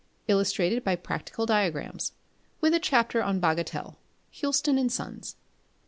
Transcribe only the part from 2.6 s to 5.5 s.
a chapter on Bagatelle: Houlston and Sons.